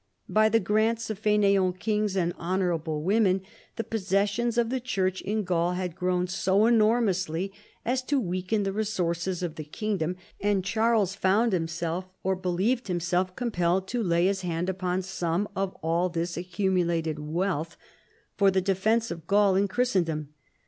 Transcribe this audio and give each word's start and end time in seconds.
By 0.27 0.49
the 0.49 0.59
grants 0.59 1.11
of 1.11 1.19
faineant 1.21 1.77
kings 1.79 2.15
and 2.15 2.33
honorable 2.35 3.03
women, 3.03 3.43
the 3.75 3.83
possessions 3.83 4.57
of 4.57 4.71
the 4.71 4.79
Church 4.79 5.21
in 5.21 5.43
Gaul 5.43 5.73
had 5.73 5.95
grown 5.95 6.25
so 6.25 6.65
enormously 6.65 7.53
as 7.85 8.01
to 8.05 8.19
weaken 8.19 8.63
the 8.63 8.73
resources 8.73 9.43
of 9.43 9.57
the 9.57 9.63
king 9.63 9.97
dom, 9.97 10.15
and 10.39 10.65
Charles 10.65 11.13
found 11.13 11.53
himself, 11.53 12.05
or 12.23 12.35
believed 12.35 12.87
himself, 12.87 13.35
compelled 13.35 13.87
to 13.89 14.01
lay 14.01 14.25
his 14.25 14.41
hand 14.41 14.69
upon 14.69 15.03
some 15.03 15.47
of 15.55 15.75
all 15.83 16.09
this 16.09 16.35
accumulated 16.35 17.19
wealth 17.19 17.77
for 18.35 18.49
the 18.49 18.59
defence 18.59 19.11
of 19.11 19.27
Gaul 19.27 19.53
and 19.53 19.69
Christendom. 19.69 20.29